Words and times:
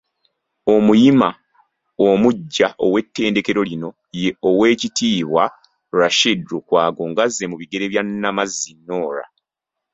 Omuyima 0.73 1.29
omuggya 2.09 2.67
ow’ettendekero 2.85 3.61
lino 3.69 3.89
ye 4.21 4.29
Owek.Rashid 4.49 6.39
Lukwago 6.51 7.03
ng’azze 7.09 7.43
mu 7.51 7.55
bigere 7.61 7.85
bya 7.91 8.03
Namazzi 8.03 8.73
Norah. 8.87 9.29